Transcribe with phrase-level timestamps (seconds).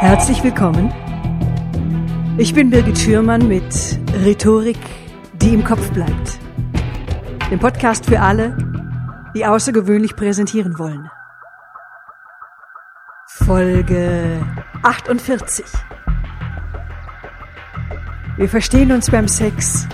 [0.00, 0.94] Herzlich willkommen.
[2.38, 4.78] Ich bin Birgit Schürmann mit Rhetorik,
[5.42, 6.38] die im Kopf bleibt.
[7.50, 8.56] Dem Podcast für alle,
[9.34, 11.10] die außergewöhnlich präsentieren wollen.
[13.26, 14.40] Folge
[14.84, 15.66] 48.
[18.36, 19.88] Wir verstehen uns beim Sex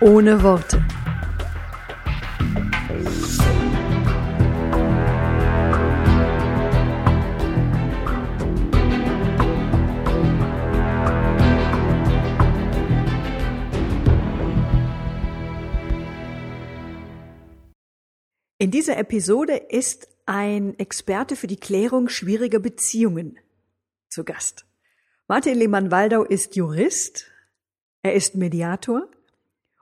[0.00, 0.82] ohne Worte.
[18.70, 23.36] In dieser Episode ist ein Experte für die Klärung schwieriger Beziehungen
[24.08, 24.64] zu Gast.
[25.26, 27.32] Martin Lehmann-Waldau ist Jurist,
[28.04, 29.08] er ist Mediator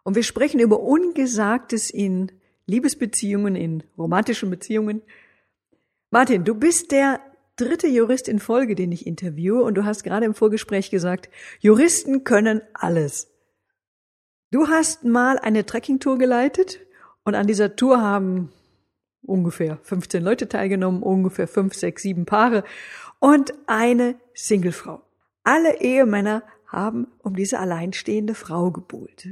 [0.05, 2.33] und wir sprechen über Ungesagtes in
[2.65, 5.03] Liebesbeziehungen, in romantischen Beziehungen.
[6.09, 7.21] Martin, du bist der
[7.57, 11.29] dritte Jurist in Folge, den ich interviewe und du hast gerade im Vorgespräch gesagt,
[11.61, 13.31] Juristen können alles.
[14.51, 16.81] Du hast mal eine Trekkingtour geleitet
[17.25, 18.51] und an dieser Tour haben
[19.29, 22.65] ungefähr 15 Leute teilgenommen, ungefähr 5, 6, 7 Paare
[23.21, 25.03] und eine Singlefrau.
[25.45, 29.29] Alle Ehemänner haben um diese alleinstehende Frau gebuhlt.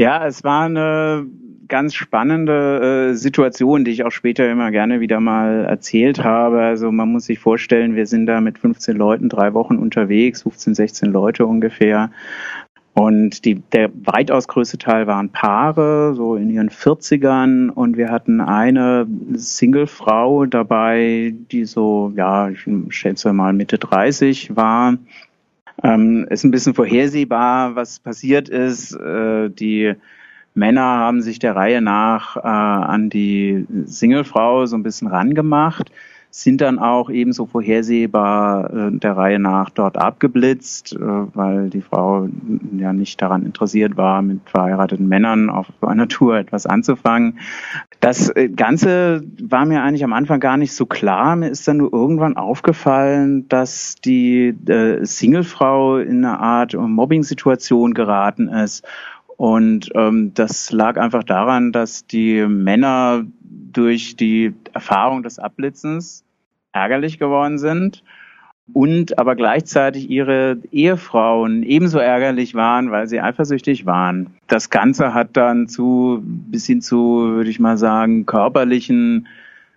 [0.00, 1.26] Ja, es war eine
[1.66, 6.62] ganz spannende äh, Situation, die ich auch später immer gerne wieder mal erzählt habe.
[6.62, 10.74] Also man muss sich vorstellen, wir sind da mit 15 Leuten drei Wochen unterwegs, 15,
[10.74, 12.12] 16 Leute ungefähr.
[12.98, 17.68] Und die, der weitaus größte Teil waren Paare, so in ihren 40ern.
[17.68, 24.96] Und wir hatten eine Singlefrau dabei, die so, ja, ich schätze mal Mitte 30 war.
[25.84, 28.94] Ähm, ist ein bisschen vorhersehbar, was passiert ist.
[28.94, 29.94] Äh, die
[30.54, 35.92] Männer haben sich der Reihe nach äh, an die Singlefrau so ein bisschen rangemacht
[36.30, 42.28] sind dann auch ebenso vorhersehbar äh, der Reihe nach dort abgeblitzt, äh, weil die Frau
[42.76, 47.38] ja nicht daran interessiert war, mit verheirateten Männern auf einer Tour etwas anzufangen.
[48.00, 51.34] Das äh, Ganze war mir eigentlich am Anfang gar nicht so klar.
[51.36, 54.54] Mir ist dann nur irgendwann aufgefallen, dass die
[55.02, 58.84] Singlefrau in eine Art Mobbing-Situation geraten ist.
[59.38, 63.24] Und ähm, das lag einfach daran, dass die Männer
[63.78, 66.24] durch die Erfahrung des Abblitzens
[66.72, 68.02] ärgerlich geworden sind
[68.74, 74.34] und aber gleichzeitig ihre Ehefrauen ebenso ärgerlich waren, weil sie eifersüchtig waren.
[74.48, 79.28] Das Ganze hat dann zu bis hin zu, würde ich mal sagen, körperlichen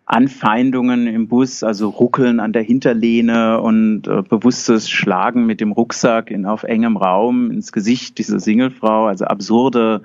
[0.06, 6.31] Anfeindungen im Bus, also Ruckeln an der Hinterlehne und äh, bewusstes Schlagen mit dem Rucksack
[6.31, 10.01] in, auf engem Raum ins Gesicht dieser Singlefrau, also absurde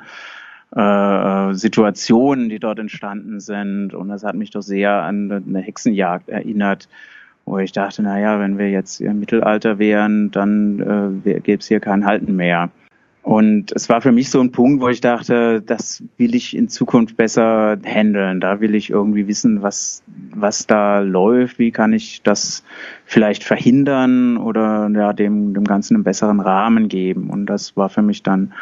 [0.75, 3.95] äh, Situationen, die dort entstanden sind.
[3.95, 6.89] Und das hat mich doch sehr an eine Hexenjagd erinnert,
[7.45, 11.69] wo ich dachte, na ja, wenn wir jetzt im Mittelalter wären, dann äh, gäbe es
[11.69, 12.71] hier kein Halten mehr.
[13.27, 16.69] Und es war für mich so ein Punkt, wo ich dachte, das will ich in
[16.69, 18.41] Zukunft besser handeln.
[18.41, 22.63] Da will ich irgendwie wissen, was, was da läuft, wie kann ich das
[23.05, 27.29] vielleicht verhindern oder ja, dem, dem Ganzen einen besseren Rahmen geben.
[27.29, 28.53] Und das war für mich dann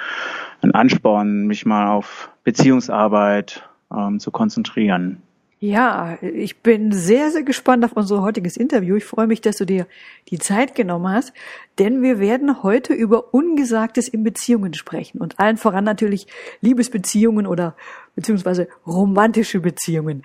[0.65, 5.23] ein Ansporn, mich mal auf Beziehungsarbeit ähm, zu konzentrieren.
[5.61, 8.97] Ja, ich bin sehr, sehr gespannt auf unser heutiges Interview.
[8.97, 9.87] Ich freue mich, dass du dir
[10.29, 11.33] die Zeit genommen hast,
[11.79, 16.27] denn wir werden heute über Ungesagtes in Beziehungen sprechen und allen voran natürlich
[16.61, 17.77] Liebesbeziehungen oder
[18.15, 20.23] beziehungsweise romantische Beziehungen.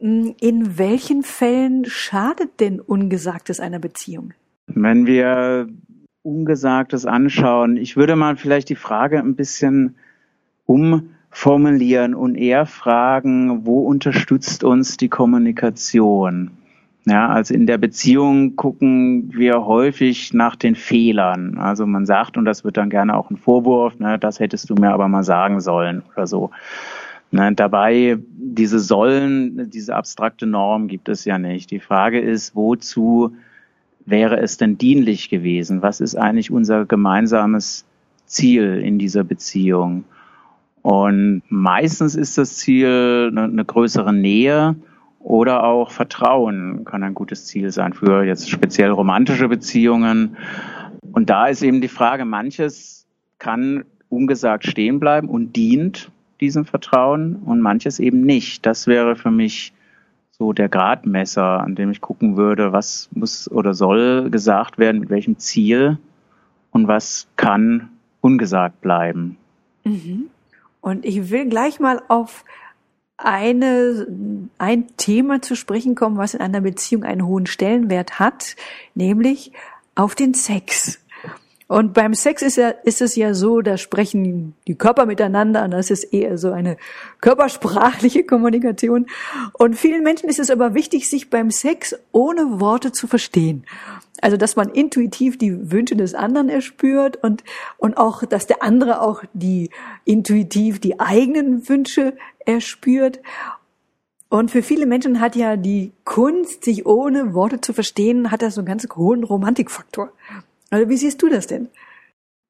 [0.00, 4.32] Hm, in welchen Fällen schadet denn Ungesagtes einer Beziehung?
[4.68, 5.68] Wenn wir
[6.22, 7.76] Ungesagtes anschauen.
[7.76, 9.96] Ich würde mal vielleicht die Frage ein bisschen
[10.66, 16.52] umformulieren und eher fragen, wo unterstützt uns die Kommunikation?
[17.06, 21.58] Ja, also in der Beziehung gucken wir häufig nach den Fehlern.
[21.58, 24.76] Also man sagt, und das wird dann gerne auch ein Vorwurf, ne, das hättest du
[24.76, 26.52] mir aber mal sagen sollen oder so.
[27.32, 31.72] Ne, dabei, diese Sollen, diese abstrakte Norm gibt es ja nicht.
[31.72, 33.34] Die Frage ist, wozu
[34.06, 35.82] wäre es denn dienlich gewesen?
[35.82, 37.84] Was ist eigentlich unser gemeinsames
[38.26, 40.04] Ziel in dieser Beziehung?
[40.82, 44.74] Und meistens ist das Ziel eine, größere Nähe
[45.20, 50.36] oder auch Vertrauen kann ein gutes Ziel sein für jetzt speziell romantische Beziehungen.
[51.12, 53.06] Und da ist eben die Frage, manches
[53.38, 56.10] kann ungesagt stehen bleiben und dient
[56.40, 58.66] diesem Vertrauen und manches eben nicht.
[58.66, 59.72] Das wäre für mich
[60.42, 65.08] so der Gradmesser, an dem ich gucken würde, was muss oder soll gesagt werden, mit
[65.08, 65.98] welchem Ziel
[66.72, 67.90] und was kann
[68.20, 69.36] ungesagt bleiben.
[69.84, 70.24] Mhm.
[70.80, 72.44] Und ich will gleich mal auf
[73.16, 74.04] eine,
[74.58, 78.56] ein Thema zu sprechen kommen, was in einer Beziehung einen hohen Stellenwert hat,
[78.96, 79.52] nämlich
[79.94, 81.01] auf den Sex.
[81.72, 85.70] Und beim Sex ist, ja, ist es ja so, da sprechen die Körper miteinander, und
[85.70, 86.76] das ist eher so eine
[87.22, 89.06] körpersprachliche Kommunikation.
[89.54, 93.64] Und vielen Menschen ist es aber wichtig, sich beim Sex ohne Worte zu verstehen.
[94.20, 97.42] Also, dass man intuitiv die Wünsche des anderen erspürt und,
[97.78, 99.70] und auch, dass der andere auch die
[100.04, 103.18] intuitiv die eigenen Wünsche erspürt.
[104.28, 108.56] Und für viele Menschen hat ja die Kunst, sich ohne Worte zu verstehen, hat das
[108.56, 110.12] so einen ganz hohen Romantikfaktor.
[110.72, 111.68] Also wie siehst du das denn?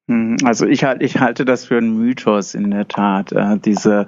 [0.09, 4.07] Hm, also ich, ich halte das für einen Mythos in der Tat, äh, diese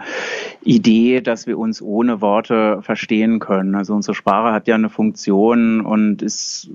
[0.62, 3.74] Idee, dass wir uns ohne Worte verstehen können.
[3.74, 6.70] Also unsere Sprache hat ja eine Funktion und ist,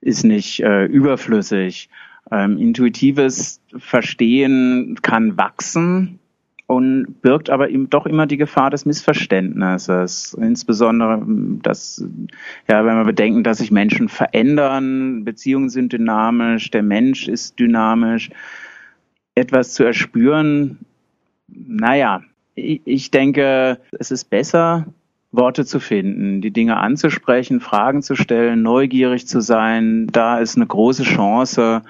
[0.00, 1.90] ist nicht äh, überflüssig.
[2.30, 6.20] Ähm, intuitives Verstehen kann wachsen
[6.68, 10.34] und birgt aber eben doch immer die Gefahr des Missverständnisses.
[10.34, 11.22] Insbesondere,
[11.62, 12.04] dass,
[12.68, 18.28] ja, wenn wir bedenken, dass sich Menschen verändern, Beziehungen sind dynamisch, der Mensch ist dynamisch,
[19.34, 20.80] etwas zu erspüren,
[21.48, 22.22] naja,
[22.54, 24.86] ich denke, es ist besser,
[25.32, 30.06] Worte zu finden, die Dinge anzusprechen, Fragen zu stellen, neugierig zu sein.
[30.08, 31.82] Da ist eine große Chance,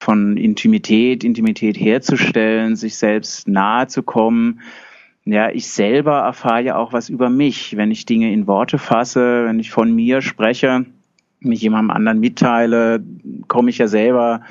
[0.00, 4.60] von Intimität, Intimität herzustellen, sich selbst nahe zu kommen.
[5.24, 9.44] Ja, ich selber erfahre ja auch was über mich, wenn ich Dinge in Worte fasse,
[9.46, 10.86] wenn ich von mir spreche,
[11.40, 13.02] mich jemandem anderen mitteile,
[13.48, 14.42] komme ich ja selber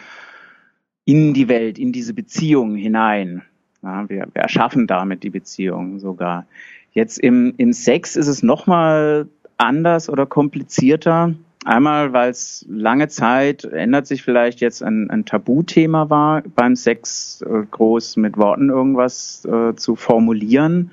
[1.06, 3.44] in die Welt, in diese Beziehung hinein.
[3.84, 6.46] Ja, wir, wir erschaffen damit die Beziehung sogar.
[6.92, 9.28] Jetzt im, im Sex ist es nochmal
[9.58, 11.36] anders oder komplizierter.
[11.66, 17.42] Einmal, weil es lange Zeit, ändert sich vielleicht jetzt ein, ein Tabuthema war, beim Sex
[17.42, 20.92] äh, groß mit Worten irgendwas äh, zu formulieren.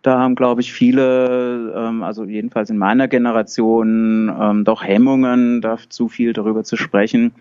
[0.00, 5.76] Da haben, glaube ich, viele, ähm, also jedenfalls in meiner Generation, ähm, doch Hemmungen, da
[5.90, 7.32] zu viel darüber zu sprechen.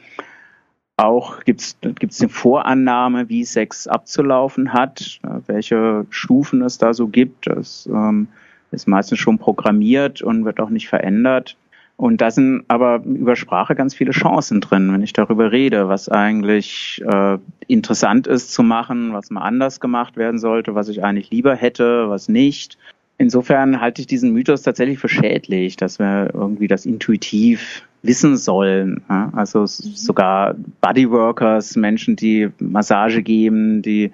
[0.98, 7.08] Auch gibt es eine Vorannahme, wie Sex abzulaufen hat, äh, welche Stufen es da so
[7.08, 7.48] gibt.
[7.48, 8.28] Das ähm,
[8.72, 11.56] ist meistens schon programmiert und wird auch nicht verändert.
[12.00, 16.08] Und da sind aber über Sprache ganz viele Chancen drin, wenn ich darüber rede, was
[16.08, 17.38] eigentlich äh,
[17.68, 22.10] interessant ist zu machen, was mal anders gemacht werden sollte, was ich eigentlich lieber hätte,
[22.10, 22.78] was nicht.
[23.18, 29.02] Insofern halte ich diesen Mythos tatsächlich für schädlich, dass wir irgendwie das intuitiv wissen sollen.
[29.10, 29.34] Ja?
[29.36, 34.14] Also sogar Bodyworkers, Menschen, die Massage geben, die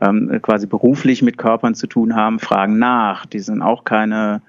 [0.00, 3.26] ähm, quasi beruflich mit Körpern zu tun haben, fragen nach.
[3.26, 4.40] Die sind auch keine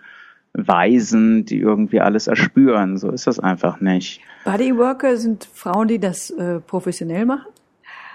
[0.58, 2.98] Weisen, die irgendwie alles erspüren.
[2.98, 4.22] So ist das einfach nicht.
[4.44, 7.48] Bodyworker sind Frauen, die das äh, professionell machen?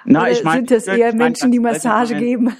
[0.04, 2.56] Na, ich mein, sind das eher ich mein, Menschen, die Massage geben?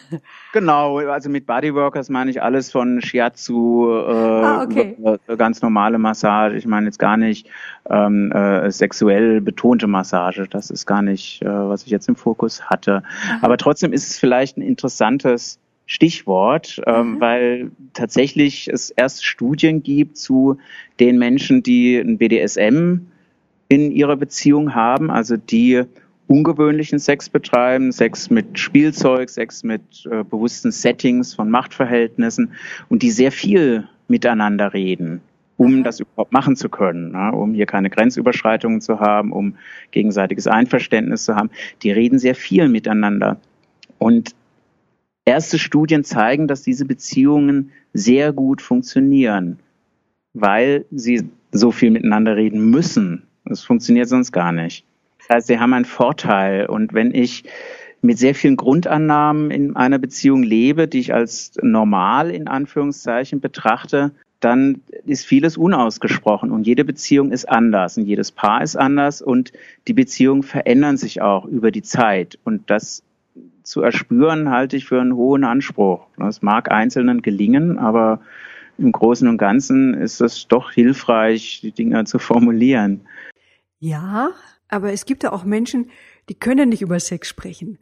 [0.53, 4.97] Genau, also mit Bodyworkers meine ich alles von Shiatsu, äh, ah, okay.
[5.27, 6.57] Äh, ganz normale Massage.
[6.57, 7.49] Ich meine jetzt gar nicht
[7.89, 10.47] ähm, äh, sexuell betonte Massage.
[10.49, 13.03] Das ist gar nicht, äh, was ich jetzt im Fokus hatte.
[13.03, 13.39] Aha.
[13.41, 17.21] Aber trotzdem ist es vielleicht ein interessantes Stichwort, ähm, mhm.
[17.21, 20.59] weil tatsächlich es erst Studien gibt zu
[21.01, 23.01] den Menschen, die ein BDSM
[23.69, 25.83] in ihrer Beziehung haben, also die
[26.27, 32.53] ungewöhnlichen Sex betreiben, Sex mit Spielzeug, Sex mit äh, bewussten Settings von Machtverhältnissen
[32.89, 35.21] und die sehr viel miteinander reden,
[35.57, 35.85] um mhm.
[35.85, 39.57] das überhaupt machen zu können, ja, um hier keine Grenzüberschreitungen zu haben, um
[39.91, 41.51] gegenseitiges Einverständnis zu haben.
[41.83, 43.39] Die reden sehr viel miteinander.
[43.99, 44.35] Und
[45.25, 49.59] Erste Studien zeigen, dass diese Beziehungen sehr gut funktionieren,
[50.35, 53.25] weil sie so viel miteinander reden müssen.
[53.45, 54.85] Das funktioniert sonst gar nicht.
[55.19, 56.67] Das heißt, sie haben einen Vorteil.
[56.67, 57.45] Und wenn ich
[58.01, 64.11] mit sehr vielen Grundannahmen in einer Beziehung lebe, die ich als normal in Anführungszeichen betrachte,
[64.41, 69.53] dann ist vieles unausgesprochen und jede Beziehung ist anders und jedes Paar ist anders und
[69.87, 73.05] die Beziehungen verändern sich auch über die Zeit und das
[73.63, 76.07] zu erspüren, halte ich für einen hohen Anspruch.
[76.17, 78.21] Das mag Einzelnen gelingen, aber
[78.79, 83.03] im Großen und Ganzen ist es doch hilfreich, die Dinge zu formulieren.
[83.79, 84.31] Ja,
[84.69, 85.91] aber es gibt ja auch Menschen,
[86.29, 87.79] die können nicht über Sex sprechen.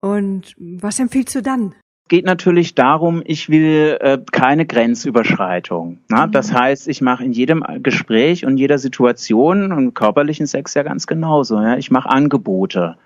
[0.00, 1.74] Und was empfiehlst du dann?
[2.08, 6.00] geht natürlich darum, ich will äh, keine Grenzüberschreitung.
[6.08, 6.26] Na?
[6.26, 6.32] Mhm.
[6.32, 11.06] Das heißt, ich mache in jedem Gespräch und jeder Situation und körperlichen Sex ja ganz
[11.06, 11.60] genauso.
[11.60, 11.76] Ja?
[11.76, 12.96] Ich mache Angebote.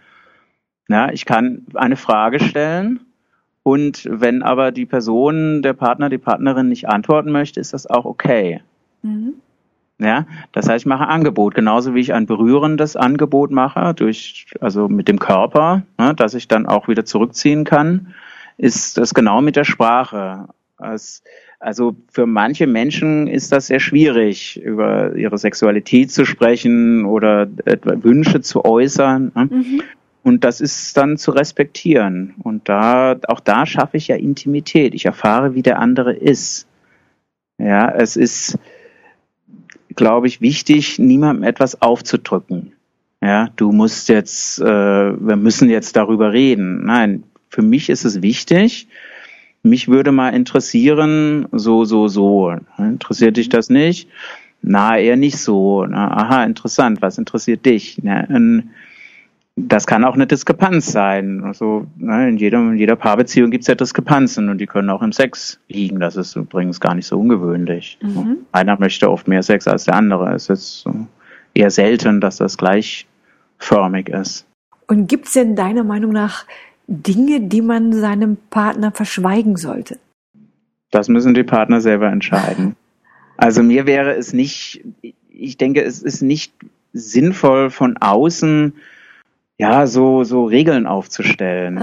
[0.89, 3.01] Ja, ich kann eine Frage stellen
[3.63, 8.07] und wenn aber die Person, der Partner, die Partnerin nicht antworten möchte, ist das auch
[8.07, 8.63] okay.
[9.03, 9.35] Mhm.
[10.01, 14.47] Ja, das heißt, ich mache ein Angebot, genauso wie ich ein berührendes Angebot mache, durch,
[14.61, 18.15] also mit dem Körper, ne, dass ich dann auch wieder zurückziehen kann,
[18.57, 20.49] ist das genau mit der Sprache.
[20.79, 21.23] Es,
[21.59, 27.49] also für manche Menschen ist das sehr schwierig, über ihre Sexualität zu sprechen oder
[27.85, 29.33] Wünsche zu äußern.
[29.35, 29.49] Ne?
[29.51, 29.83] Mhm.
[30.23, 32.35] Und das ist dann zu respektieren.
[32.43, 34.95] Und da, auch da schaffe ich ja Intimität.
[34.95, 36.67] Ich erfahre, wie der andere ist.
[37.59, 38.59] Ja, es ist,
[39.95, 42.73] glaube ich, wichtig, niemandem etwas aufzudrücken.
[43.21, 46.85] Ja, du musst jetzt, äh, wir müssen jetzt darüber reden.
[46.85, 48.87] Nein, für mich ist es wichtig.
[49.65, 52.55] Mich würde mal interessieren, so, so, so.
[52.79, 54.09] Interessiert dich das nicht?
[54.63, 55.85] Na, eher nicht so.
[55.85, 57.03] Na, aha, interessant.
[57.03, 57.99] Was interessiert dich?
[58.03, 58.21] Na,
[59.67, 61.43] das kann auch eine Diskrepanz sein.
[61.45, 65.03] Also ne, in, jedem, in jeder Paarbeziehung gibt es ja Diskrepanzen und die können auch
[65.03, 66.01] im Sex liegen.
[66.01, 67.99] Das ist übrigens gar nicht so ungewöhnlich.
[68.03, 68.39] Mhm.
[68.53, 70.33] Einer möchte oft mehr Sex als der andere.
[70.35, 70.85] Es ist
[71.55, 74.47] eher selten, dass das gleichförmig ist.
[74.87, 76.45] Und gibt es denn deiner Meinung nach
[76.87, 79.99] Dinge, die man seinem Partner verschweigen sollte?
[80.91, 82.77] Das müssen die Partner selber entscheiden.
[83.41, 84.85] Also mir wäre es nicht,
[85.31, 86.53] ich denke, es ist nicht
[86.93, 88.73] sinnvoll von außen
[89.59, 91.79] ja, so, so Regeln aufzustellen.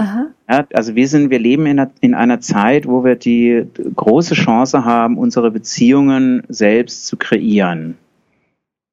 [0.48, 4.34] Ja, also wir sind, wir leben in einer, in einer Zeit, wo wir die große
[4.34, 7.98] Chance haben, unsere Beziehungen selbst zu kreieren.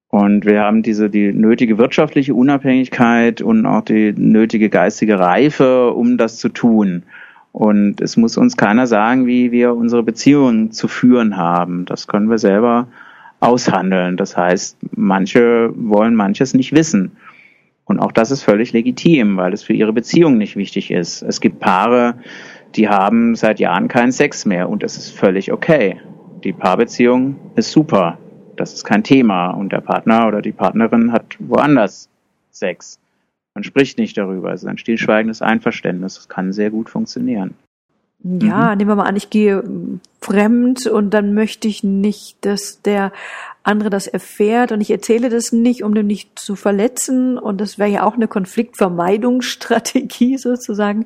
[0.10, 6.18] Und wir haben diese, die nötige wirtschaftliche Unabhängigkeit und auch die nötige geistige Reife, um
[6.18, 7.04] das zu tun.
[7.54, 11.86] Und es muss uns keiner sagen, wie wir unsere Beziehungen zu führen haben.
[11.86, 12.88] Das können wir selber
[13.40, 14.18] aushandeln.
[14.18, 17.12] Das heißt, manche wollen manches nicht wissen.
[17.86, 21.22] Und auch das ist völlig legitim, weil es für ihre Beziehung nicht wichtig ist.
[21.22, 22.16] Es gibt Paare,
[22.76, 26.00] die haben seit Jahren keinen Sex mehr und es ist völlig okay.
[26.44, 28.18] Die Paarbeziehung ist super.
[28.56, 32.10] Das ist kein Thema und der Partner oder die Partnerin hat woanders
[32.52, 33.00] Sex.
[33.56, 34.54] Man spricht nicht darüber.
[34.54, 36.16] Es ist ein stillschweigendes Einverständnis.
[36.16, 37.54] Das kann sehr gut funktionieren.
[38.24, 38.78] Ja, mhm.
[38.78, 39.64] nehmen wir mal an, ich gehe
[40.22, 43.12] fremd und dann möchte ich nicht, dass der
[43.64, 47.80] andere das erfährt und ich erzähle das nicht, um den nicht zu verletzen und das
[47.80, 51.06] wäre ja auch eine Konfliktvermeidungsstrategie sozusagen.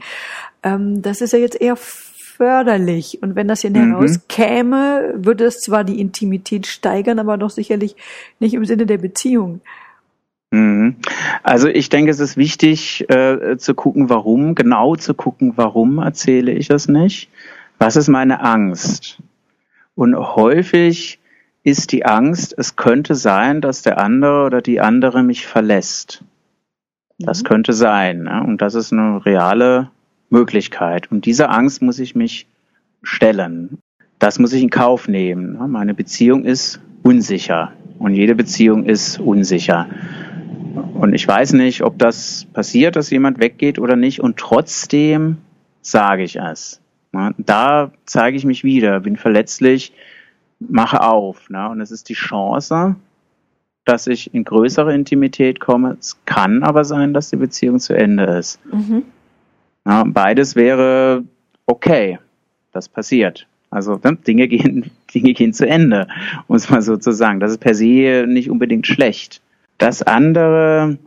[0.64, 3.94] Ähm, das ist ja jetzt eher förderlich und wenn das hier mhm.
[3.94, 7.96] herauskäme, würde es zwar die Intimität steigern, aber doch sicherlich
[8.40, 9.62] nicht im Sinne der Beziehung.
[10.52, 10.96] Mhm.
[11.44, 16.54] Also ich denke, es ist wichtig äh, zu gucken, warum, genau zu gucken, warum erzähle
[16.54, 17.30] ich es nicht.
[17.80, 19.18] Was ist meine Angst?
[19.96, 21.20] Und häufig
[21.68, 26.24] ist die Angst, es könnte sein, dass der andere oder die andere mich verlässt.
[27.20, 27.48] Das mhm.
[27.48, 28.24] könnte sein.
[28.24, 28.42] Ne?
[28.42, 29.92] Und das ist eine reale
[30.30, 31.12] Möglichkeit.
[31.12, 32.48] Und diese Angst muss ich mich
[33.04, 33.80] stellen.
[34.18, 35.58] Das muss ich in Kauf nehmen.
[35.60, 35.68] Ne?
[35.68, 37.74] Meine Beziehung ist unsicher.
[38.00, 39.88] Und jede Beziehung ist unsicher.
[40.94, 44.22] Und ich weiß nicht, ob das passiert, dass jemand weggeht oder nicht.
[44.22, 45.40] Und trotzdem
[45.82, 46.80] sage ich es.
[47.38, 49.92] Da zeige ich mich wieder, bin verletzlich,
[50.60, 51.50] mache auf.
[51.50, 52.96] Und es ist die Chance,
[53.86, 55.98] dass ich in größere Intimität komme.
[56.00, 58.60] Es kann aber sein, dass die Beziehung zu Ende ist.
[58.66, 59.04] Mhm.
[59.86, 61.24] Ja, beides wäre
[61.66, 62.20] okay.
[62.74, 63.48] Das passiert.
[63.70, 66.08] Also ne, Dinge gehen, Dinge gehen zu Ende,
[66.48, 67.40] muss man so zu sagen.
[67.40, 69.42] Das ist per se nicht unbedingt schlecht.
[69.78, 70.98] Das andere,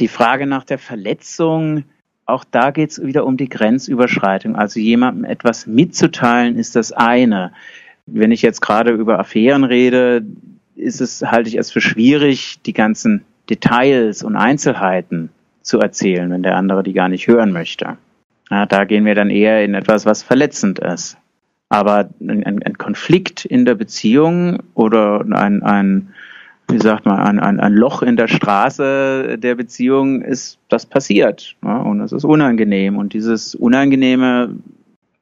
[0.00, 1.84] die Frage nach der Verletzung,
[2.26, 4.56] auch da geht es wieder um die Grenzüberschreitung.
[4.56, 7.52] Also jemandem etwas mitzuteilen, ist das eine.
[8.06, 10.24] Wenn ich jetzt gerade über Affären rede,
[10.76, 15.30] ist es, halte ich es für schwierig, die ganzen Details und Einzelheiten
[15.62, 17.96] zu erzählen, wenn der andere die gar nicht hören möchte.
[18.50, 21.16] Ja, da gehen wir dann eher in etwas, was verletzend ist.
[21.68, 26.14] Aber ein, ein Konflikt in der Beziehung oder ein, ein
[26.68, 31.56] wie sagt man, ein, ein, ein Loch in der Straße der Beziehung ist, das passiert.
[31.64, 32.96] Ja, und es ist unangenehm.
[32.96, 34.50] Und dieses Unangenehme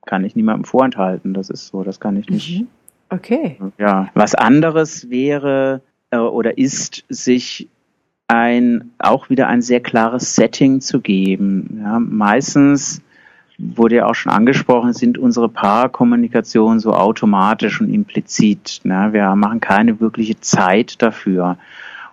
[0.06, 1.34] kann ich niemandem vorenthalten.
[1.34, 2.60] Das ist so, das kann ich nicht.
[2.60, 2.68] Mhm.
[3.10, 3.58] Okay.
[3.78, 4.08] Ja.
[4.14, 7.68] Was anderes wäre äh, oder ist, sich
[8.26, 11.80] ein, auch wieder ein sehr klares Setting zu geben.
[11.82, 13.02] Ja, meistens
[13.58, 18.80] wurde ja auch schon angesprochen, sind unsere Paarkommunikationen so automatisch und implizit.
[18.84, 19.10] Ne?
[19.12, 21.56] Wir machen keine wirkliche Zeit dafür.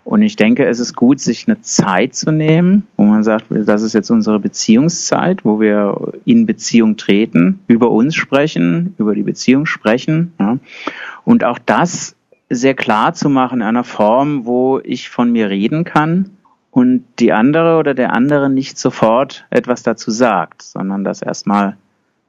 [0.03, 3.84] Und ich denke, es ist gut, sich eine Zeit zu nehmen, wo man sagt, das
[3.84, 9.65] ist jetzt unsere Beziehungszeit, wo wir in Beziehung treten, über uns sprechen, über die Beziehung
[9.65, 10.34] sprechen.
[10.39, 10.58] Ja?
[11.24, 12.15] Und auch das
[12.50, 16.31] sehr klar zu machen in einer Form, wo ich von mir reden kann,
[16.72, 21.75] und die andere oder der andere nicht sofort etwas dazu sagt, sondern das erstmal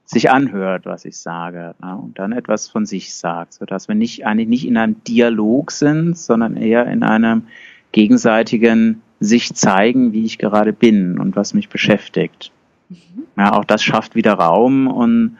[0.05, 4.25] sich anhört, was ich sage, ja, und dann etwas von sich sagt, sodass wir nicht
[4.25, 7.43] eigentlich nicht in einem Dialog sind, sondern eher in einem
[7.91, 12.51] gegenseitigen sich zeigen, wie ich gerade bin und was mich beschäftigt.
[12.89, 12.97] Mhm.
[13.37, 15.37] Ja, auch das schafft wieder Raum und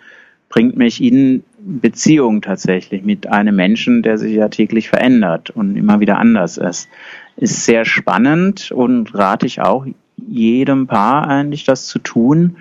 [0.48, 6.00] bringt mich in Beziehung tatsächlich mit einem Menschen, der sich ja täglich verändert und immer
[6.00, 6.90] wieder anders ist.
[7.38, 12.58] Ist sehr spannend und rate ich auch jedem Paar eigentlich, das zu tun.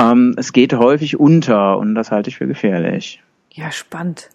[0.00, 3.22] Ähm, es geht häufig unter und das halte ich für gefährlich.
[3.52, 4.30] Ja, spannend.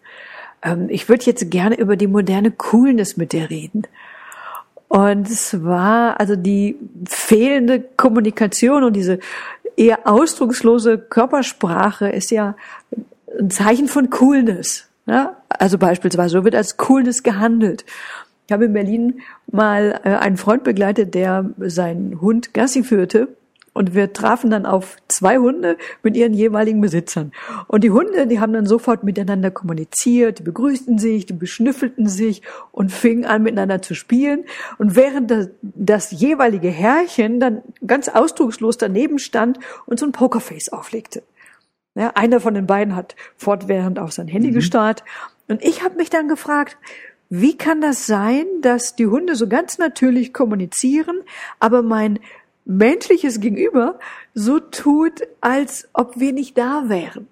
[0.62, 3.84] Ähm, ich würde jetzt gerne über die moderne Coolness mit dir reden.
[4.88, 9.20] Und zwar, also die fehlende Kommunikation und diese
[9.76, 12.56] eher ausdruckslose Körpersprache ist ja
[13.40, 14.88] ein Zeichen von Coolness.
[15.08, 15.36] Ne?
[15.50, 17.86] Also beispielsweise, so wird als Coolness gehandelt.
[18.46, 23.30] Ich habe in Berlin mal äh, einen Freund begleitet, der seinen Hund Gassi führte
[23.76, 27.34] und wir trafen dann auf zwei Hunde mit ihren jeweiligen Besitzern.
[27.68, 32.42] Und die Hunde, die haben dann sofort miteinander kommuniziert, die begrüßten sich, die beschnüffelten sich
[32.72, 34.46] und fingen an miteinander zu spielen.
[34.78, 40.70] Und während das, das jeweilige Herrchen dann ganz ausdruckslos daneben stand und so ein Pokerface
[40.70, 41.24] auflegte.
[41.96, 44.56] Ja, einer von den beiden hat fortwährend auf sein Handy mhm.
[44.56, 45.04] gestarrt.
[45.50, 46.78] Und ich habe mich dann gefragt,
[47.28, 51.24] wie kann das sein, dass die Hunde so ganz natürlich kommunizieren,
[51.60, 52.20] aber mein
[52.66, 54.00] menschliches Gegenüber
[54.34, 57.28] so tut, als ob wir nicht da wären.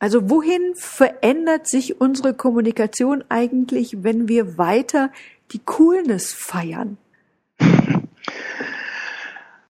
[0.00, 5.10] Also wohin verändert sich unsere Kommunikation eigentlich, wenn wir weiter
[5.52, 6.98] die Coolness feiern?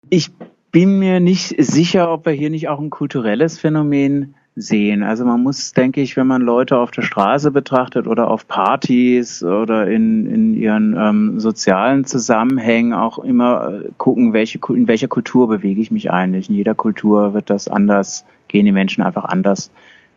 [0.09, 0.31] Ich
[0.71, 5.03] bin mir nicht sicher, ob wir hier nicht auch ein kulturelles Phänomen sehen.
[5.03, 9.43] Also man muss, denke ich, wenn man Leute auf der Straße betrachtet oder auf Partys
[9.43, 15.47] oder in, in ihren ähm, sozialen Zusammenhängen auch immer äh, gucken, welche, in welcher Kultur
[15.47, 16.49] bewege ich mich eigentlich.
[16.49, 19.69] In jeder Kultur wird das anders, gehen die Menschen einfach anders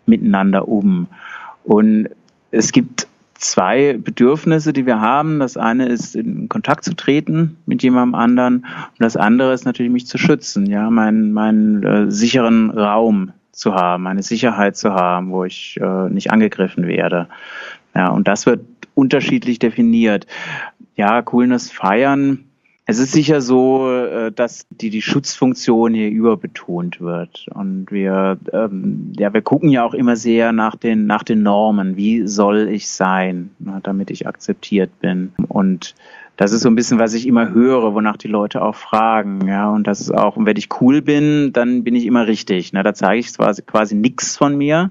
[0.06, 1.06] miteinander um.
[1.62, 2.08] Und
[2.50, 5.38] es gibt zwei Bedürfnisse, die wir haben.
[5.38, 8.54] Das eine ist, in Kontakt zu treten mit jemandem anderen.
[8.56, 13.74] Und das andere ist natürlich, mich zu schützen, ja, meinen, meinen äh, sicheren Raum zu
[13.74, 17.28] haben, eine Sicherheit zu haben, wo ich äh, nicht angegriffen werde.
[17.94, 18.60] Ja, und das wird
[18.94, 20.26] unterschiedlich definiert.
[20.96, 22.44] Ja, Coolness feiern.
[22.86, 27.46] Es ist sicher so, äh, dass die, die Schutzfunktion hier überbetont wird.
[27.54, 31.96] Und wir, ähm, ja, wir gucken ja auch immer sehr nach den, nach den Normen.
[31.96, 33.50] Wie soll ich sein,
[33.82, 35.32] damit ich akzeptiert bin?
[35.48, 35.94] Und
[36.40, 39.46] das ist so ein bisschen, was ich immer höre, wonach die Leute auch fragen.
[39.46, 42.72] Ja, und das ist auch, wenn ich cool bin, dann bin ich immer richtig.
[42.72, 44.88] Na, da zeige ich quasi, quasi nichts von mir.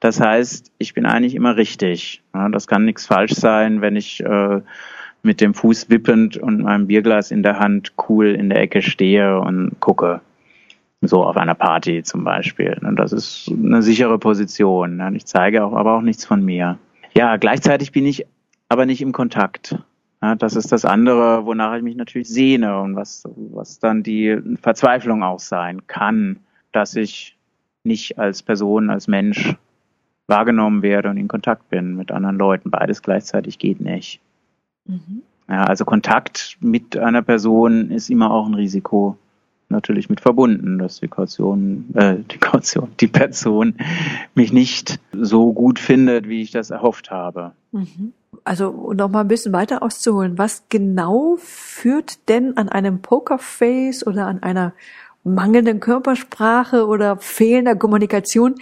[0.00, 2.20] Das heißt, ich bin eigentlich immer richtig.
[2.34, 4.60] Ja, das kann nichts falsch sein, wenn ich äh,
[5.22, 9.40] mit dem Fuß wippend und meinem Bierglas in der Hand cool in der Ecke stehe
[9.40, 10.20] und gucke.
[11.00, 12.76] So auf einer Party zum Beispiel.
[12.82, 15.00] Und das ist eine sichere Position.
[15.16, 16.76] Ich zeige auch, aber auch nichts von mir.
[17.14, 18.26] Ja, gleichzeitig bin ich
[18.68, 19.78] aber nicht im Kontakt.
[20.22, 24.38] Ja, das ist das andere, wonach ich mich natürlich sehne und was, was dann die
[24.60, 26.38] Verzweiflung auch sein kann,
[26.70, 27.36] dass ich
[27.82, 29.56] nicht als Person, als Mensch
[30.28, 32.70] wahrgenommen werde und in Kontakt bin mit anderen Leuten.
[32.70, 34.20] Beides gleichzeitig geht nicht.
[34.86, 35.22] Mhm.
[35.48, 39.18] Ja, also Kontakt mit einer Person ist immer auch ein Risiko
[39.68, 43.74] natürlich mit verbunden, dass die Kaution, äh, die Kaution, die Person
[44.36, 47.52] mich nicht so gut findet, wie ich das erhofft habe.
[47.72, 48.12] Mhm
[48.44, 54.26] also noch mal ein bisschen weiter auszuholen, was genau führt denn an einem Pokerface oder
[54.26, 54.72] an einer
[55.24, 58.56] mangelnden Körpersprache oder fehlender Kommunikation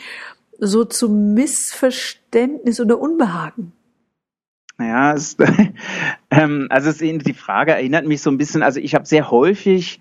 [0.59, 3.72] so zu Missverständnis oder Unbehagen?
[4.76, 5.37] Naja, es,
[6.30, 10.00] ähm, also es, die Frage erinnert mich so ein bisschen, also ich habe sehr häufig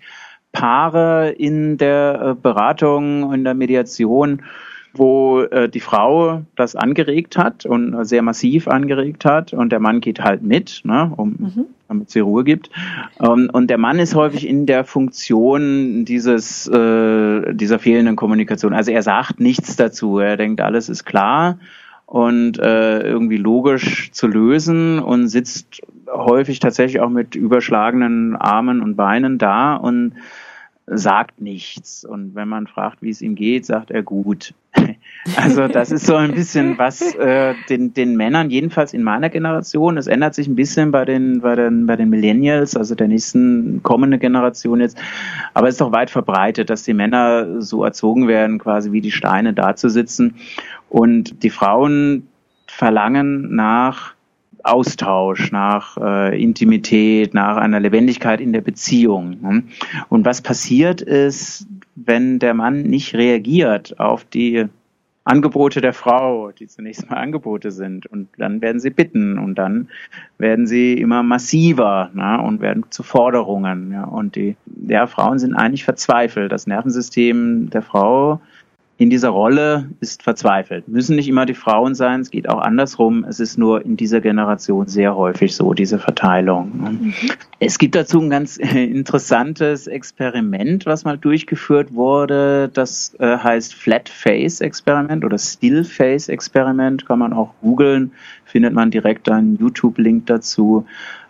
[0.52, 4.42] Paare in der äh, Beratung, in der Mediation,
[4.92, 10.00] wo äh, die Frau das angeregt hat und sehr massiv angeregt hat und der Mann
[10.00, 11.66] geht halt mit, ne, um, mhm.
[11.88, 12.70] damit sie Ruhe gibt.
[13.20, 18.74] Ähm, und der Mann ist häufig in der Funktion dieses äh, dieser fehlenden Kommunikation.
[18.74, 20.18] Also er sagt nichts dazu.
[20.18, 21.58] Er denkt, alles ist klar
[22.10, 25.80] und äh, irgendwie logisch zu lösen und sitzt
[26.12, 30.14] häufig tatsächlich auch mit überschlagenen Armen und Beinen da und
[30.92, 32.04] sagt nichts.
[32.04, 34.54] Und wenn man fragt, wie es ihm geht, sagt er gut.
[35.36, 39.98] Also das ist so ein bisschen was äh, den, den Männern, jedenfalls in meiner Generation,
[39.98, 43.82] es ändert sich ein bisschen bei den, bei den, bei den Millennials, also der nächsten
[43.82, 44.96] kommende Generation jetzt,
[45.52, 49.10] aber es ist doch weit verbreitet, dass die Männer so erzogen werden, quasi wie die
[49.10, 50.36] Steine da zu sitzen.
[50.88, 52.26] Und die Frauen
[52.66, 54.14] verlangen nach
[54.64, 59.40] Austausch, nach äh, Intimität, nach einer Lebendigkeit in der Beziehung.
[59.40, 59.62] Ne?
[60.08, 64.66] Und was passiert ist, wenn der Mann nicht reagiert auf die
[65.24, 69.88] Angebote der Frau, die zunächst mal Angebote sind, und dann werden sie bitten und dann
[70.38, 73.92] werden sie immer massiver ne, und werden zu Forderungen.
[73.92, 74.56] Ja, und die
[74.88, 76.50] ja, Frauen sind eigentlich verzweifelt.
[76.50, 78.40] Das Nervensystem der Frau
[79.00, 80.86] in dieser Rolle ist verzweifelt.
[80.86, 83.24] Müssen nicht immer die Frauen sein, es geht auch andersrum.
[83.24, 86.98] Es ist nur in dieser Generation sehr häufig so, diese Verteilung.
[87.00, 87.14] Mhm.
[87.60, 92.68] Es gibt dazu ein ganz interessantes Experiment, was mal durchgeführt wurde.
[92.74, 98.12] Das äh, heißt Flat Face Experiment oder Still Face Experiment, kann man auch googeln,
[98.44, 100.84] findet man direkt einen YouTube-Link dazu.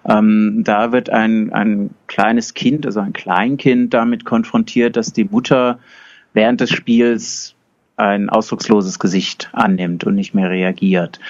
[0.09, 5.79] Ähm, da wird ein, ein kleines Kind, also ein Kleinkind, damit konfrontiert, dass die Mutter
[6.33, 7.55] während des Spiels
[8.01, 11.21] ein ausdrucksloses Gesicht annimmt und nicht mehr reagiert.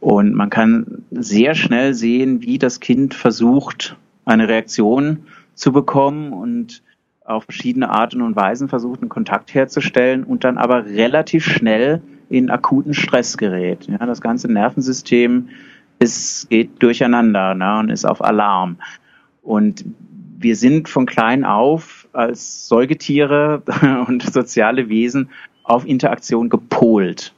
[0.00, 6.82] Und man kann sehr schnell sehen, wie das Kind versucht, eine Reaktion zu bekommen und
[7.24, 12.50] auf verschiedene Arten und Weisen versucht, einen Kontakt herzustellen und dann aber relativ schnell in
[12.50, 13.86] akuten Stress gerät.
[13.86, 15.48] Ja, das ganze Nervensystem
[15.98, 18.76] ist, geht durcheinander ne, und ist auf Alarm.
[19.42, 19.84] Und
[20.38, 23.62] wir sind von klein auf als Säugetiere
[24.06, 25.30] und soziale Wesen
[25.68, 27.32] auf Interaktion gepolt.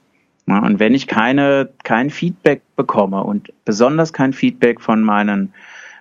[0.46, 5.52] Und wenn ich keine, kein Feedback bekomme und besonders kein Feedback von meinen,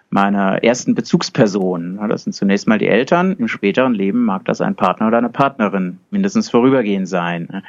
[0.09, 4.75] meiner ersten Bezugsperson, das sind zunächst mal die Eltern, im späteren Leben mag das ein
[4.75, 7.61] Partner oder eine Partnerin mindestens vorübergehend sein,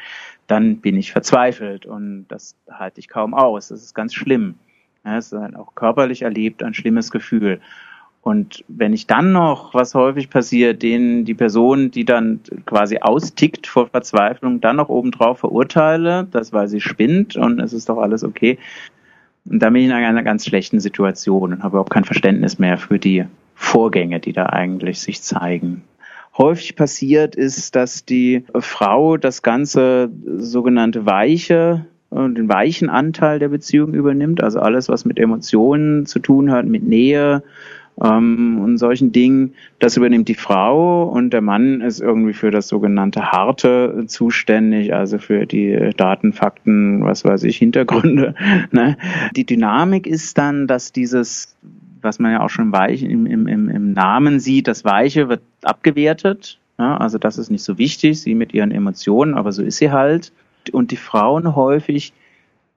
[0.47, 3.69] dann bin ich verzweifelt und das halte ich kaum aus.
[3.69, 4.55] Das ist ganz schlimm.
[5.05, 7.61] Es ist auch körperlich erlebt ein schlimmes Gefühl.
[8.23, 13.67] Und wenn ich dann noch, was häufig passiert, den die Person, die dann quasi austickt
[13.67, 18.23] vor Verzweiflung, dann noch obendrauf verurteile, das weil sie spinnt und es ist doch alles
[18.23, 18.59] okay,
[19.49, 22.77] und dann bin ich in einer ganz schlechten Situation und habe auch kein Verständnis mehr
[22.77, 25.83] für die Vorgänge, die da eigentlich sich zeigen.
[26.37, 33.95] Häufig passiert ist, dass die Frau das ganze sogenannte Weiche den weichen Anteil der Beziehung
[33.95, 37.45] übernimmt, also alles, was mit Emotionen zu tun hat, mit Nähe,
[38.03, 39.55] ähm, und solchen Dingen.
[39.79, 45.19] Das übernimmt die Frau und der Mann ist irgendwie für das sogenannte Harte zuständig, also
[45.19, 48.35] für die Daten, Fakten, was weiß ich, Hintergründe.
[48.73, 48.97] Ne?
[49.37, 51.57] Die Dynamik ist dann, dass dieses
[52.03, 56.59] was man ja auch schon weich, im, im, im Namen sieht, das Weiche wird abgewertet.
[56.79, 59.91] Ja, also das ist nicht so wichtig, sie mit ihren Emotionen, aber so ist sie
[59.91, 60.33] halt.
[60.73, 62.15] Und die Frauen häufig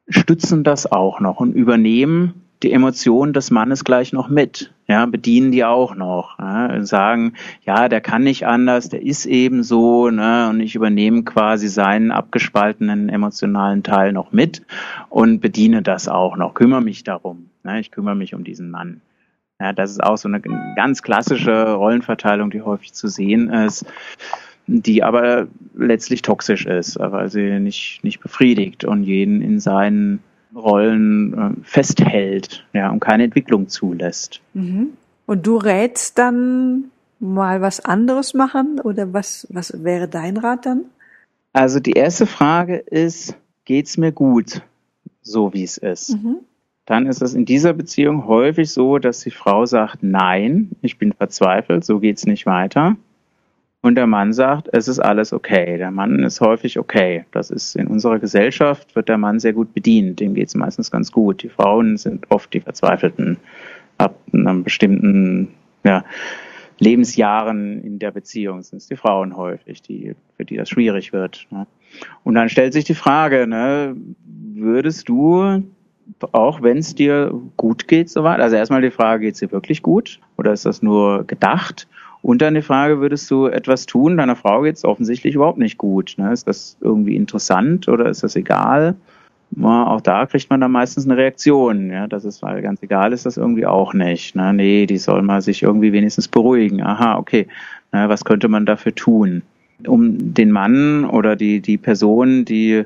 [0.10, 5.52] stützen das auch noch und übernehmen die Emotionen des Mannes gleich noch mit, ja, bedienen
[5.52, 7.34] die auch noch, ja, sagen,
[7.66, 12.12] ja, der kann nicht anders, der ist eben so, ne, und ich übernehme quasi seinen
[12.12, 14.64] abgespaltenen emotionalen Teil noch mit
[15.10, 19.02] und bediene das auch noch, kümmere mich darum, ne, ich kümmere mich um diesen Mann.
[19.60, 20.42] Ja, das ist auch so eine
[20.76, 23.86] ganz klassische Rollenverteilung, die häufig zu sehen ist,
[24.68, 30.24] die aber letztlich toxisch ist, weil sie nicht, nicht befriedigt und jeden in seinen
[30.56, 34.42] Rollen äh, festhält, ja, und keine Entwicklung zulässt.
[34.54, 34.90] Mhm.
[35.26, 36.86] Und du rätst dann
[37.20, 40.86] mal was anderes machen oder was, was wäre dein Rat dann?
[41.54, 43.36] Also die erste Frage ist,
[43.66, 44.62] geht's mir gut,
[45.22, 46.16] so wie es ist?
[46.16, 46.38] Mhm.
[46.86, 51.14] Dann ist es in dieser Beziehung häufig so, dass die Frau sagt, nein, ich bin
[51.14, 52.98] verzweifelt, so geht's nicht weiter.
[53.84, 55.78] Und der Mann sagt, es ist alles okay.
[55.78, 57.26] Der Mann ist häufig okay.
[57.32, 60.22] Das ist in unserer Gesellschaft wird der Mann sehr gut bedient.
[60.22, 61.44] Dem geht es meistens ganz gut.
[61.44, 63.38] Die Frauen sind oft die Verzweifelten
[63.98, 65.50] ab einem bestimmten
[65.84, 66.06] ja,
[66.80, 71.46] Lebensjahren in der Beziehung sind es die Frauen häufig, die, für die das schwierig wird.
[71.52, 71.68] Ne?
[72.24, 73.98] Und dann stellt sich die Frage, ne,
[74.54, 75.62] würdest du,
[76.32, 79.84] auch wenn es dir gut geht, soweit, also erstmal die Frage, geht es dir wirklich
[79.84, 81.88] gut oder ist das nur gedacht?
[82.24, 84.16] Und dann die Frage, würdest du etwas tun?
[84.16, 86.16] Deiner Frau geht es offensichtlich überhaupt nicht gut.
[86.18, 86.32] Ne?
[86.32, 88.96] Ist das irgendwie interessant oder ist das egal?
[89.58, 91.92] Ja, auch da kriegt man dann meistens eine Reaktion.
[91.92, 94.38] Ja, das ist, weil ganz egal ist das irgendwie auch nicht.
[94.38, 94.54] Ne?
[94.54, 96.82] Nee, die soll mal sich irgendwie wenigstens beruhigen.
[96.82, 97.46] Aha, okay.
[97.92, 99.42] Na, was könnte man dafür tun?
[99.86, 102.86] Um den Mann oder die, die Person, die,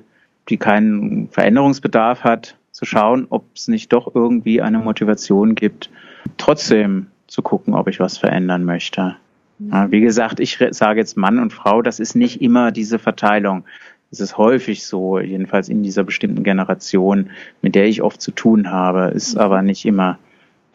[0.50, 5.92] die keinen Veränderungsbedarf hat, zu schauen, ob es nicht doch irgendwie eine Motivation gibt,
[6.38, 9.16] trotzdem zu gucken, ob ich was verändern möchte.
[9.60, 13.66] Wie gesagt, ich sage jetzt Mann und Frau, das ist nicht immer diese Verteilung.
[14.12, 18.72] Es ist häufig so, jedenfalls in dieser bestimmten Generation, mit der ich oft zu tun
[18.72, 19.42] habe, ist mhm.
[19.42, 20.18] aber nicht immer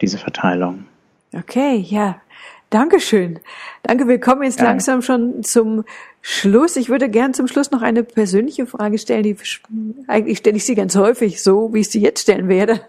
[0.01, 0.85] diese Verteilung.
[1.33, 2.17] Okay, ja.
[2.73, 3.39] Dankeschön.
[3.83, 4.65] Danke, wir kommen jetzt ja.
[4.65, 5.83] langsam schon zum
[6.21, 6.75] Schluss.
[6.75, 9.35] Ich würde gern zum Schluss noch eine persönliche Frage stellen, die
[10.07, 12.81] eigentlich stelle ich sie ganz häufig so, wie ich sie jetzt stellen werde.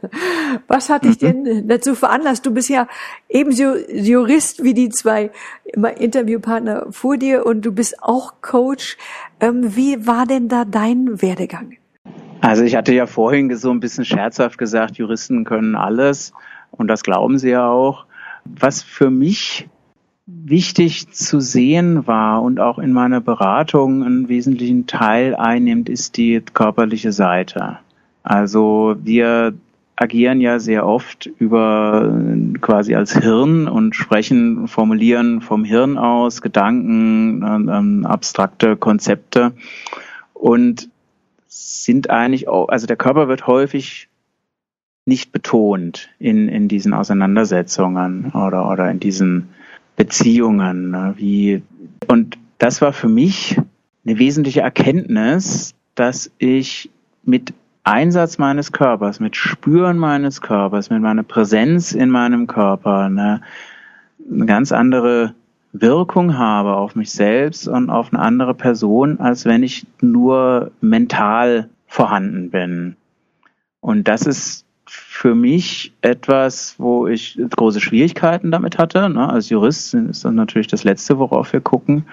[0.69, 1.45] Was hat dich mhm.
[1.45, 2.47] denn dazu veranlasst?
[2.47, 2.89] Du bist ja
[3.29, 5.31] ebenso Jurist wie die zwei
[5.99, 8.97] Interviewpartner vor dir und du bist auch Coach.
[9.39, 11.75] Ähm, wie war denn da dein Werdegang?
[12.41, 16.33] Also ich hatte ja vorhin so ein bisschen scherzhaft gesagt, Juristen können alles
[16.71, 18.07] und das glauben sie ja auch.
[18.47, 19.69] Was für mich
[20.27, 26.41] wichtig zu sehen war und auch in meiner Beratung einen wesentlichen Teil einnimmt, ist die
[26.41, 27.79] körperliche Seite.
[28.23, 29.55] Also wir
[29.97, 32.19] agieren ja sehr oft über
[32.61, 39.53] quasi als Hirn und sprechen, formulieren vom Hirn aus Gedanken, ähm, abstrakte Konzepte
[40.33, 40.89] und
[41.47, 44.09] sind eigentlich auch, also der Körper wird häufig
[45.07, 49.51] nicht betont in, in diesen Auseinandersetzungen oder, oder in diesen
[49.97, 50.91] Beziehungen.
[50.91, 51.63] Ne, wie,
[52.09, 53.57] und das war für mich
[54.05, 56.91] eine wesentliche Erkenntnis, dass ich
[57.25, 57.55] mit
[57.85, 63.43] Einsatz meines Körpers, mit Spüren meines Körpers, mit meiner Präsenz in meinem Körper eine,
[64.31, 65.35] eine ganz andere
[65.73, 71.69] Wirkung habe auf mich selbst und auf eine andere Person, als wenn ich nur mental
[71.87, 72.97] vorhanden bin.
[73.81, 79.09] Und das ist für mich etwas, wo ich große Schwierigkeiten damit hatte.
[79.09, 79.29] Ne?
[79.29, 82.05] Als Jurist ist das natürlich das Letzte, worauf wir gucken.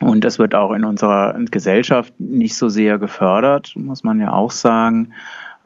[0.00, 4.50] Und das wird auch in unserer Gesellschaft nicht so sehr gefördert, muss man ja auch
[4.50, 5.12] sagen.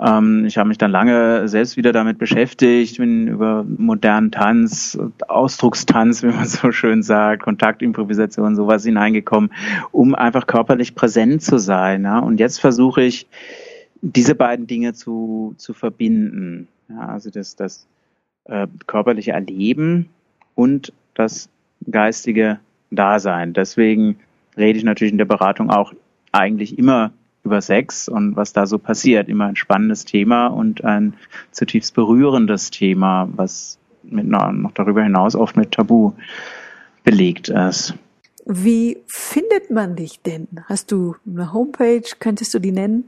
[0.00, 6.24] Ähm, ich habe mich dann lange selbst wieder damit beschäftigt, bin über modernen Tanz, Ausdruckstanz,
[6.24, 9.52] wie man so schön sagt, Kontaktimprovisation, sowas hineingekommen,
[9.92, 12.02] um einfach körperlich präsent zu sein.
[12.02, 12.18] Ja?
[12.18, 13.28] Und jetzt versuche ich,
[14.04, 16.68] diese beiden Dinge zu, zu verbinden.
[16.88, 17.86] Ja, also das, das
[18.44, 20.10] äh, körperliche Erleben
[20.54, 21.48] und das
[21.90, 23.54] geistige Dasein.
[23.54, 24.16] Deswegen
[24.56, 25.94] rede ich natürlich in der Beratung auch
[26.32, 27.12] eigentlich immer
[27.44, 29.28] über Sex und was da so passiert.
[29.28, 31.14] Immer ein spannendes Thema und ein
[31.50, 36.12] zutiefst berührendes Thema, was mit, noch darüber hinaus oft mit Tabu
[37.04, 37.94] belegt ist.
[38.46, 40.48] Wie findet man dich denn?
[40.66, 42.04] Hast du eine Homepage?
[42.18, 43.04] Könntest du die nennen?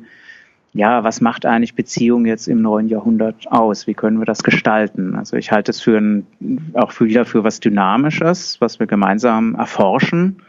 [0.75, 3.87] ja, was macht eigentlich Beziehung jetzt im neuen Jahrhundert aus?
[3.87, 5.15] Wie können wir das gestalten?
[5.15, 6.27] Also ich halte es für ein,
[6.73, 10.43] auch für wieder für was Dynamisches, was wir gemeinsam erforschen.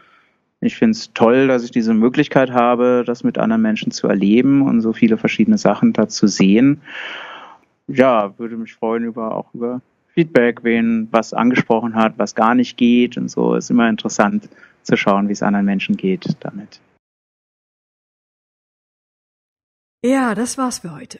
[0.60, 4.62] Ich finde es toll, dass ich diese Möglichkeit habe, das mit anderen Menschen zu erleben
[4.62, 6.80] und so viele verschiedene Sachen da zu sehen.
[7.86, 9.82] Ja, würde mich freuen über auch über
[10.14, 13.54] Feedback, wen was angesprochen hat, was gar nicht geht und so.
[13.56, 14.48] Ist immer interessant
[14.84, 16.80] zu schauen, wie es anderen Menschen geht damit.
[20.04, 21.18] Ja, das war's für heute.